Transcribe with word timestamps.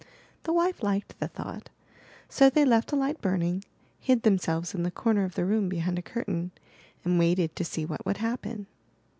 ''The 0.45 0.51
wife 0.51 0.81
liked 0.81 1.19
the 1.19 1.27
thought; 1.27 1.69
so 2.27 2.49
they 2.49 2.65
left 2.65 2.91
a 2.91 2.95
light 2.95 3.21
burning, 3.21 3.63
hid 3.99 4.23
themselves 4.23 4.73
in 4.73 4.81
the 4.81 4.89
corner 4.89 5.25
of 5.25 5.35
the 5.35 5.45
room 5.45 5.69
behind 5.69 5.99
a 5.99 6.01
curtain, 6.01 6.49
and 7.05 7.19
waited 7.19 7.55
to 7.57 7.63
see 7.63 7.85
what 7.85 8.03
would 8.03 8.17
happen. 8.17 8.65